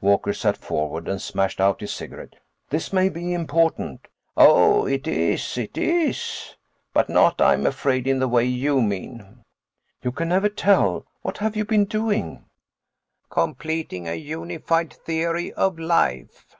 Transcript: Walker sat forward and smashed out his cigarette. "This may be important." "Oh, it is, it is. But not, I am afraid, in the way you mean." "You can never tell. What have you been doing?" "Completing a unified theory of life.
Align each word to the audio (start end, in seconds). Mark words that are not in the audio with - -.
Walker 0.00 0.32
sat 0.32 0.56
forward 0.56 1.08
and 1.08 1.20
smashed 1.20 1.60
out 1.60 1.82
his 1.82 1.92
cigarette. 1.92 2.36
"This 2.70 2.90
may 2.90 3.10
be 3.10 3.34
important." 3.34 4.08
"Oh, 4.34 4.86
it 4.86 5.06
is, 5.06 5.58
it 5.58 5.76
is. 5.76 6.56
But 6.94 7.10
not, 7.10 7.38
I 7.42 7.52
am 7.52 7.66
afraid, 7.66 8.06
in 8.06 8.18
the 8.18 8.26
way 8.26 8.46
you 8.46 8.80
mean." 8.80 9.42
"You 10.02 10.10
can 10.10 10.30
never 10.30 10.48
tell. 10.48 11.04
What 11.20 11.36
have 11.36 11.54
you 11.54 11.66
been 11.66 11.84
doing?" 11.84 12.46
"Completing 13.28 14.08
a 14.08 14.14
unified 14.14 14.90
theory 14.90 15.52
of 15.52 15.78
life. 15.78 16.56